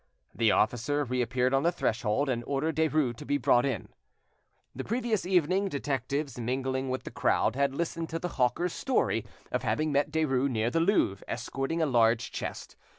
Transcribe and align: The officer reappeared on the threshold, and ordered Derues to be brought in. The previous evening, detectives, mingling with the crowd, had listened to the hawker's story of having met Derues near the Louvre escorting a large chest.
The 0.33 0.51
officer 0.51 1.03
reappeared 1.05 1.53
on 1.53 1.61
the 1.61 1.71
threshold, 1.71 2.27
and 2.27 2.43
ordered 2.47 2.75
Derues 2.75 3.15
to 3.17 3.23
be 3.23 3.37
brought 3.37 3.67
in. 3.67 3.89
The 4.75 4.83
previous 4.83 5.27
evening, 5.27 5.69
detectives, 5.69 6.39
mingling 6.39 6.89
with 6.89 7.03
the 7.03 7.11
crowd, 7.11 7.55
had 7.55 7.75
listened 7.75 8.09
to 8.09 8.17
the 8.17 8.29
hawker's 8.29 8.73
story 8.73 9.27
of 9.51 9.61
having 9.61 9.91
met 9.91 10.09
Derues 10.09 10.49
near 10.49 10.71
the 10.71 10.79
Louvre 10.79 11.23
escorting 11.27 11.83
a 11.83 11.85
large 11.85 12.31
chest. 12.31 12.75